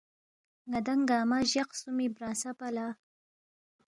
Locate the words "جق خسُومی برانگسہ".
1.51-2.51